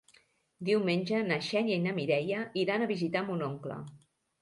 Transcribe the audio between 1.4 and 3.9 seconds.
Xènia i na Mireia iran a visitar mon oncle.